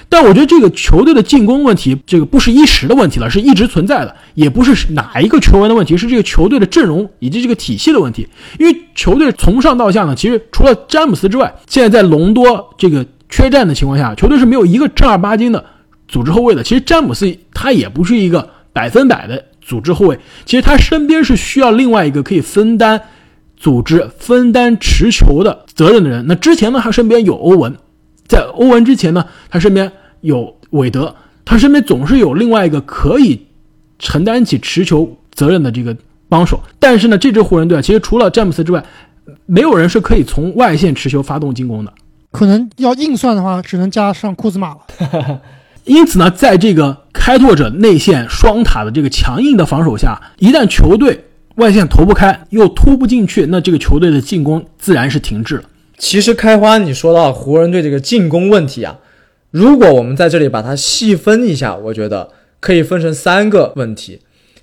[0.10, 8.28] 但我觉得这个球队的进攻问题，这个不是一时的问题了，是一直存在的，也不是哪一个球员的问题，是这个球队的阵容以及这个体系的问题。
[8.60, 15.64] 因为球队从上到下呢，其实除了詹姆斯之外，现在在隆多这个缺战的情况下，球队是没有一个正儿八经的
[16.10, 16.64] 组织后卫的。
[16.64, 23.00] 其实詹姆斯他也不是一个百分百的组织后卫，其实他身边是需要另外一个可以分担
[23.56, 26.26] 组织、分担持球的责任的人。
[26.28, 27.78] 那之前呢，他身边有欧文，
[28.32, 29.91] 在欧文之前呢，他身边。
[30.22, 33.48] 有韦德，他身边总是有另外一个可以
[33.98, 35.98] 承担起持球责任的这个
[36.30, 36.62] 帮手。
[36.78, 38.86] 但是呢，这支湖人队啊，其实除了詹姆斯之外，
[39.48, 41.91] 没有人是可以从外线持球发动进攻的。
[42.30, 45.41] 可能要硬算的话，只能加上库兹马了。
[45.86, 55.63] 因此呢，在这个开拓者内线双塔的这个强硬的防守下，一旦球队外线投不开，又突不进去，那这个球队的进攻自然是停滞了。
[56.02, 58.98] 其实开花，你说到湖人队这个进攻问题啊。
[59.52, 62.28] 如果我们在这里把它细分一下，我觉得
[62.60, 64.20] 可以分成三个问题。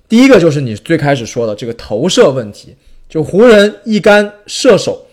[0.09, 2.75] 第一个就是你最开始说的这个投射问题，
[3.07, 5.05] 就湖人一干射手，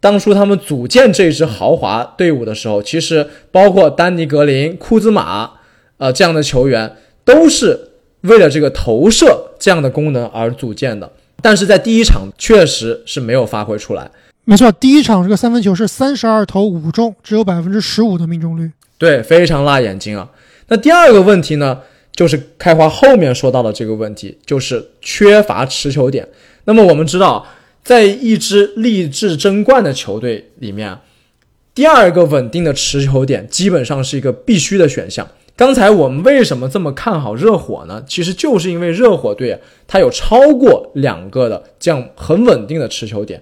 [0.00, 5.50] 当初他们组建这支豪华队伍的时候，其实包括丹尼格林、库兹马，
[5.98, 7.90] 呃这样的球员，都是
[8.22, 11.12] 为了这个投射这样的功能而组建的。
[11.42, 14.10] 但是在第一场确实是没有发挥出来。
[14.50, 18.68] 没错，第一场这个三分球是三十二投五中，只有百分之十五的命中率。
[18.98, 20.28] 对，非常辣眼睛啊！
[20.66, 21.78] 那第二个问题呢，
[22.16, 26.26] 就是开花后面说到的这个问题，就是缺乏持球点。
[26.64, 27.46] 那么我们知道，
[27.84, 30.98] 在一支励志争冠的球队里面，
[31.72, 35.28] 第二个稳定的持球点基本上是一个必须的选项。
[35.54, 38.02] 刚才我们为什么这么看好热火呢？
[38.04, 43.40] 其实就是因为热火队它有超过两个的这样很稳定的持球点，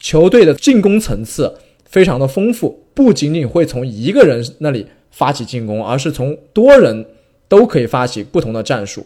[0.00, 4.86] 球队的进攻层次非常的丰富，不仅仅会从一个人那里。
[5.12, 7.04] 发起进攻，而是从多人
[7.48, 9.04] 都可以发起不同的战术。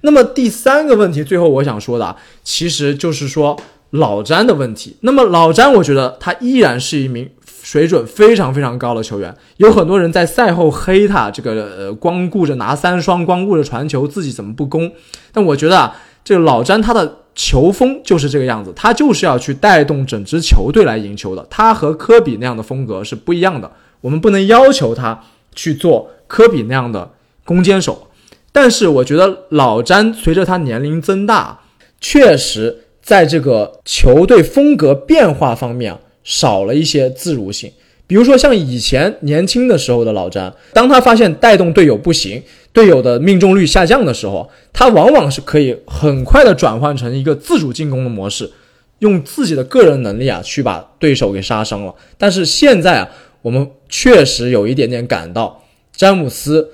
[0.00, 3.56] 那么第三个问题，最后我想说的，其实就是说
[3.90, 4.96] 老詹的问题。
[5.02, 7.30] 那么老詹，我觉得他依然是一名
[7.62, 9.32] 水准非常非常高的球员。
[9.58, 14.90] 有很多人在赛后黑他，这个呃光顾着拿三双，光顾着传球，自己怎么不攻？
[15.32, 21.46] 但我觉得啊，这个老詹他的球风就是这个样子，他就是要去带动整支球队来赢球的。
[21.48, 23.70] 他和科比那样的风格是不一样的。
[24.00, 25.22] 我们不能要求他
[25.54, 27.12] 去做科比那样的
[27.44, 28.08] 攻坚手，
[28.50, 31.60] 但是我觉得老詹随着他年龄增大，
[32.00, 37.70] 确实在这个球队风格变化方面少了一些自如性。
[38.08, 42.42] 比如说像以前年轻的时候的老詹，当他发现带动队友不行，
[42.72, 48.50] 队友的命中率下降的时候，他往往是可以很快的转换成一个自主进攻的模式，
[48.98, 51.94] 用自己的个人能力啊去把对手给杀伤了。
[52.16, 53.08] 但是现在啊。
[53.40, 56.70] 我们确实有一点点感到，詹姆斯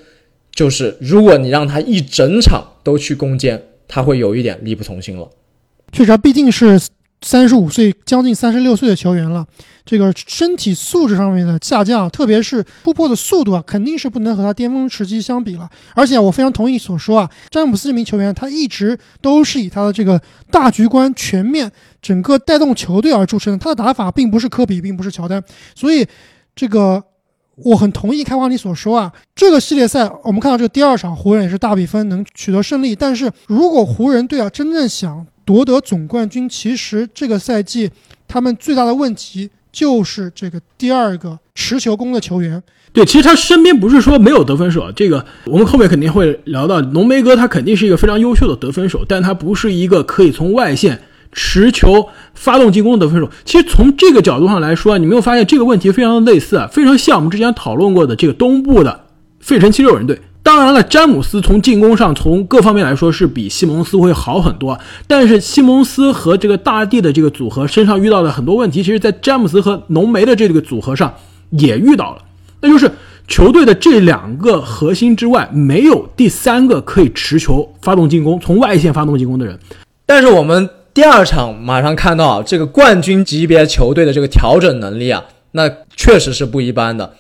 [0.51, 5.29] 就是如果你让他一整场都去攻坚，他会有一点力不从心了。
[5.93, 6.81] 确实，毕竟是
[7.25, 9.47] 三十五岁，将近三十六岁的球员了，
[9.85, 15.69] 这个身体素质上面的下降，特别是突破的速度啊，肯定是不能和他巅峰时期相比了。
[15.95, 25.43] 而且我非常同意所说啊，詹姆斯这名球员他一直都是以他的这个大局观、全面、整个带动球队而著称，他的打法并不是科比，并不是乔丹，
[25.75, 26.07] 所以。
[26.57, 27.03] 这个
[27.57, 37.91] 我很同意开花你所说啊，这个系列赛我们看到这个第二场湖人也是大比分能取得胜利，但是如果湖人队啊真正想夺得总冠军，其实这个赛季
[38.27, 42.63] 他们最大的问题就是这个第二个持球攻的球员。
[42.93, 51.01] 对，其实他身边不是说没有得分手，这个我们后面肯定会聊到浓眉哥，他肯定是一个非常优秀的得分手，但他不是一个可以从外线。
[51.37, 59.07] 持球发动进攻的得分手，其实从这个角度上来说，你没有发现这个问题非常的类似啊，非常像我们之前讨论过的这个东部的
[59.41, 60.21] 费城七六人队。
[60.45, 71.15] 当然了，詹姆斯从进攻上从各方面来说是比西蒙斯会好很多，但是西蒙斯和这个大帝的这个组合身上遇到的很多问题，其实在詹姆斯和浓眉的这个组合上
[71.49, 72.23] 也遇到了。
[72.61, 72.91] 那就是
[73.27, 79.59] 球队的这两个核心之外，没有第三个可以持球发动进攻、从外线发动进攻的人。
[80.05, 87.15] 但是我们第二场马上看到这个冠军级别球队的这个调整能力啊，那确实是不一般的。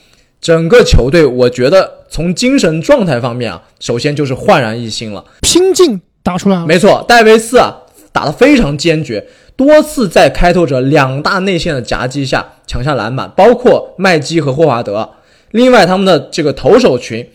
[0.44, 6.66] 整个球队，我觉得从精神状态方面啊，首先就是焕然一新了，拼劲打出来了。
[6.66, 7.74] 没错，戴维斯啊
[8.12, 9.26] 打得非常坚决，
[9.56, 15.08] 多次在开拓者两大内线的夹击下抢下篮板，包括麦基和霍华德。
[15.52, 17.26] 另外，他们的这个投手群，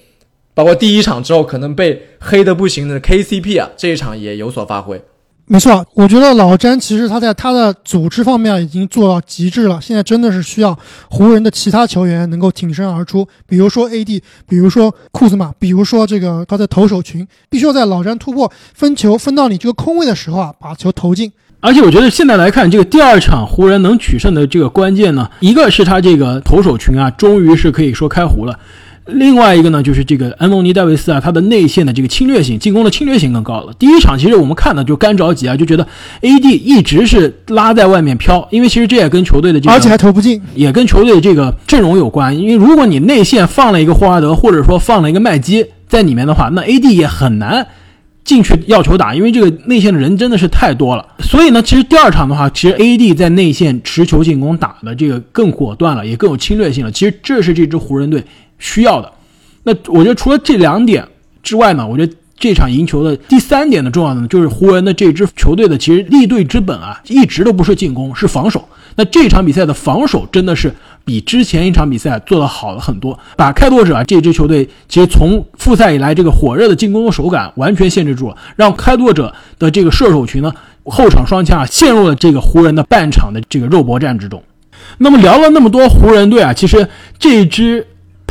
[0.54, 5.02] 包括第一场之后可能被黑的不行的 KCP 啊，这一场也有所发挥。
[5.52, 9.82] 没错，我觉得老詹其实他在他的组织方面已经做到极致了。
[9.82, 10.78] 现在真的是需要
[11.10, 21.32] 湖人的其他球员能够挺身而出，比如说 AD，比如说库兹马，比如说这个他的投手群，必须要在老詹突破分球分到你这个空位的时候啊，把球投进。
[21.62, 28.60] 而且我觉得现在来看，这个第二场湖人能取胜的这个关键呢，一个是他这个投手群啊，终于是可以说开胡了。
[29.14, 33.74] 另外一个呢，就是这个安东尼戴维斯啊，他的内线的这个侵略性，进攻的侵略性更高了。
[33.78, 35.88] 第一场其实我们看的就干着急啊，就觉得
[36.22, 42.38] AD 一直是拉在外面飘，因为其实这也跟球队的这个，而且还投不进，也跟球队的这个阵容有关。
[42.38, 47.66] 因为如果你内线放了一个霍华德，或者说放了一个麦基在里面的话，那 AD 也很难
[48.24, 51.06] 进去要球打，因为这个内线的人真的是太多了。
[51.20, 56.92] 所以呢，其实第二场的话，其实 AD 在内线持球进攻打的这个更果断了，也更有侵略性了。
[56.92, 58.24] 其实这是这支湖人队。
[58.60, 59.12] 需要的，
[59.64, 61.08] 那我觉得除了这两点
[61.42, 68.68] 之外呢，我觉得这场赢球的第三点的重要的呢，就是湖人的这支球队的其实立队之本啊，一直都不是进攻，是防守。
[68.96, 80.54] 那这场比赛的防守真的是比之前一场比赛做得好了很多，把开拓者啊这支球队其实从复赛以来这个火热的进攻的手感完全限制住了，让开拓者的这个射手群呢
[80.86, 84.42] 后场双枪啊陷入了这个湖人的半场的这个肉搏战之中。
[84.98, 86.88] 那么聊了那么多湖人队啊，其实
[87.18, 87.86] 这支。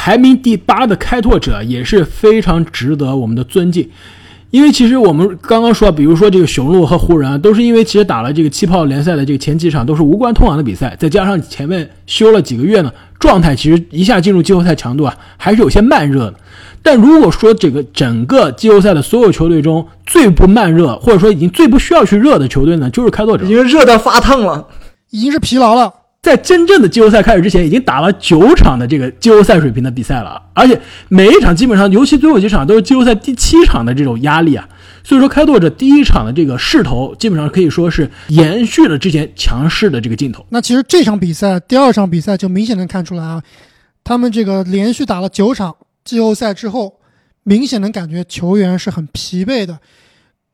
[0.08, 3.86] 排名第八的开拓者也是非常值得我们的尊敬，
[4.48, 16.34] 因为其实我们刚刚说，比如说这个雄鹿和湖人啊，都是因为其实打了这个气泡联赛的这个前几场都是无关痛痒的比赛，再加上前面休了几个月呢，状态其实一下进入季后赛强度啊还是有些慢热的。
[16.82, 24.68] 但如果说这个整个季后赛的所有球队中最不慢热，或者说已经最不需要去热的球队呢，就是开拓者，因为热到发烫了，
[25.10, 25.92] 已经是疲劳了。
[26.28, 34.68] 在真正的季后赛开始之前，已经打了九场的这个季后赛水平的比赛了，而且每一场基本上，尤其最后几场都是季后赛第七场的这种压力啊。
[35.02, 40.44] 所以说，开拓者第一场的这个势头，基本上可以说是延续了之前强势的这个劲头。
[40.50, 43.42] 那其实这场比赛，第二场比赛就明显能看出来啊，
[44.04, 45.74] 他们这个连续打了九场
[46.04, 47.00] 季后赛之后，
[47.42, 49.78] 明显能感觉球员是很疲惫的。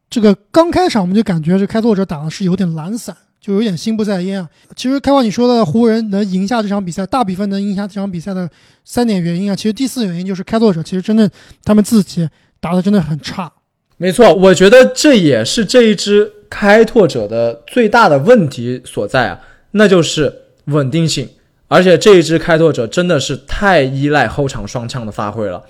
[0.09, 3.17] 这个刚开场我们就感觉这开拓者打的是有点懒散。
[3.45, 4.49] 就有点心不在焉啊。
[4.75, 8.49] 其实开话你说的湖人能赢下这场比赛，大比分能赢下这场比赛的
[8.87, 11.29] 三点原因啊，其实第四原因就是开拓者其实真正
[11.63, 12.27] 他们自己
[12.59, 13.53] 打的真的很差。
[13.99, 19.39] 没错，我觉得这也是这一支开拓者的最大的问题所在啊，
[19.73, 20.33] 那就是
[20.65, 21.29] 稳定性。
[21.69, 25.63] 而且这一支开拓者真的是太依赖后场双枪的发挥了。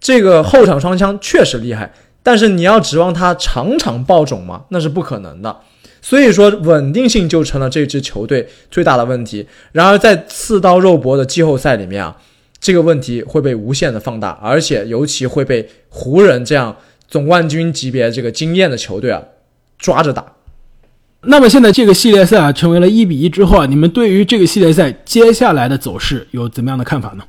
[0.00, 4.64] 这个后场双枪确实厉害，但是你要指望他场场爆种吗？
[4.70, 5.60] 那是不可能的。
[6.04, 9.46] 所以说，稳定性就成了这支球队最大的问题。
[9.70, 12.14] 然而，在刺刀肉搏的季后赛里面啊，
[12.60, 16.76] 这个问题会被无限的放大，而且尤其会被湖人这样
[17.06, 19.22] 总冠军级别这个经验的球队啊
[19.78, 20.26] 抓着打。
[21.22, 27.22] 那么，现在这个系列赛啊成为了一比一之后啊，你们对于这个系列赛接下来的走势有怎么样的看法呢？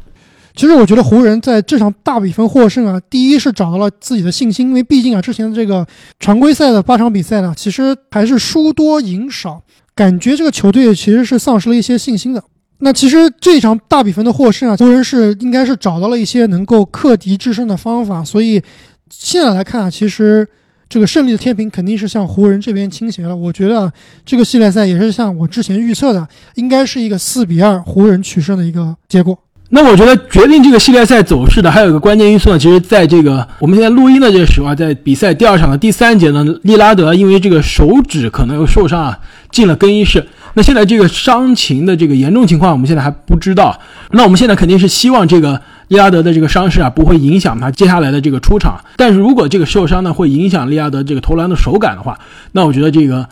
[0.56, 5.86] 其实我觉得湖人在这场大比分获胜啊，第一是找到了自己的信心，因为毕竟啊，之前的这个
[6.20, 9.62] 常规赛的八场比赛呢，其实还是输多赢少，
[9.95, 12.43] 感觉这个球队其实是丧失了一些信心的。
[12.80, 18.62] 那其实这场大比分的获胜啊，湖人是应该是找到了一些能够克敌制胜的方法，所以
[19.10, 20.47] 现在来看啊，其实
[20.88, 23.36] 这个胜利的天平肯定是向湖人这边倾斜了。
[23.36, 23.91] 我觉得
[24.26, 29.36] 这个系列赛也是像我之前预测的，应该是一个四比二湖人取胜的一个结果。
[29.76, 39.17] 那我觉得决定这个系列赛走势的还有一个关键因素呢，其实在这个我们现在录音的这个时候啊，在比赛第二场的第三节呢，利拉德因为这个手指可能有受伤啊，
[39.49, 40.28] 进了更衣室。
[40.53, 43.80] 那现在这个伤情的这个严重情况，我们现在还不知道。
[44.11, 48.80] 那我们现在肯定是希望这个利拉德的这个伤势啊，不会影响他接下来的这个出场。
[48.95, 52.19] 但是如果这个受伤呢，会影响利拉德这个投篮的手感的话，
[52.51, 53.28] 那我觉得这个。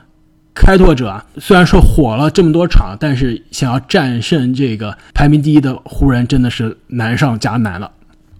[0.53, 7.91] 开拓者啊，虽然说火了这么多场，但是想要战胜这个排名第一的湖人，真的是难上加难了。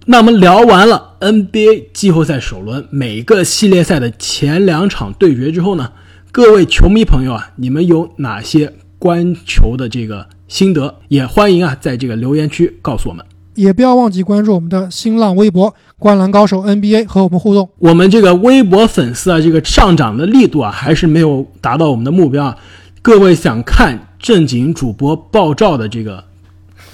[0.05, 5.91] 那我们聊完了 NBA 季后赛首轮每个系列赛的前两场对决之后呢，
[6.31, 10.95] 各位球迷朋友啊，你们有哪些观球的这个心得？
[11.07, 13.25] 也欢迎啊，在这个留言区告诉我们。
[13.61, 17.69] 也不要忘记关注我们的新浪微博“灌篮高手 NBA” 和我们互动。
[17.77, 22.57] 我们这个微博粉丝啊，这个上涨的力度啊，还是没有达到我们的目标啊。
[23.03, 26.23] 各位想看正经主播爆照的这个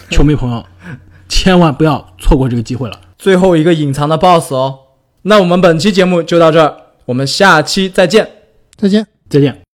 [0.09, 0.63] 球迷朋友，
[1.29, 2.99] 千万不要错过这个机会了。
[3.17, 4.75] 最后一个隐藏的 BOSS 哦。
[5.23, 8.27] 那我们本期节目就到这儿，我们下期再见。
[8.75, 9.07] 再见。
[9.29, 9.66] 再见。